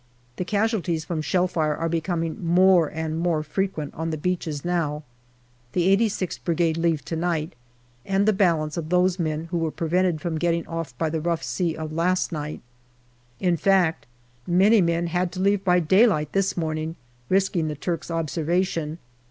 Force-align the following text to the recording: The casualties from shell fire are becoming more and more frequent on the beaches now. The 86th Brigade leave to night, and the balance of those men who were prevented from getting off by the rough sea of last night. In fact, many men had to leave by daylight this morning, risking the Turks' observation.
The 0.37 0.45
casualties 0.45 1.05
from 1.05 1.21
shell 1.21 1.47
fire 1.47 1.75
are 1.75 1.87
becoming 1.87 2.43
more 2.43 2.87
and 2.87 3.19
more 3.19 3.43
frequent 3.43 3.93
on 3.93 4.09
the 4.09 4.17
beaches 4.17 4.65
now. 4.65 5.03
The 5.73 5.95
86th 5.95 6.39
Brigade 6.43 6.75
leave 6.75 7.05
to 7.05 7.15
night, 7.15 7.53
and 8.03 8.25
the 8.27 8.33
balance 8.33 8.77
of 8.77 8.89
those 8.89 9.19
men 9.19 9.45
who 9.51 9.59
were 9.59 9.69
prevented 9.69 10.19
from 10.19 10.39
getting 10.39 10.65
off 10.67 10.97
by 10.97 11.11
the 11.11 11.21
rough 11.21 11.43
sea 11.43 11.75
of 11.75 11.93
last 11.93 12.31
night. 12.31 12.61
In 13.39 13.57
fact, 13.57 14.07
many 14.47 14.81
men 14.81 15.05
had 15.05 15.31
to 15.33 15.39
leave 15.39 15.63
by 15.63 15.79
daylight 15.79 16.31
this 16.31 16.57
morning, 16.57 16.95
risking 17.29 17.67
the 17.67 17.75
Turks' 17.75 18.09
observation. 18.09 18.97